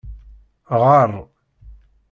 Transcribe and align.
Ɣaṛ! 0.81 1.11